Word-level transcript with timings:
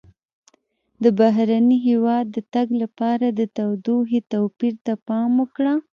د 1.03 1.05
بهرني 1.19 1.77
هېواد 1.87 2.25
د 2.35 2.37
تګ 2.53 2.67
لپاره 2.81 3.25
د 3.29 3.41
تودوخې 3.55 4.19
توپیر 4.31 4.73
ته 4.85 4.93
پام 5.07 5.31
وکړه. 5.41 5.73